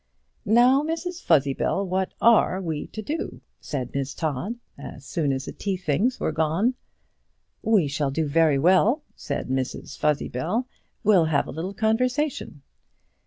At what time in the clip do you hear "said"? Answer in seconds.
3.59-3.93, 9.15-9.47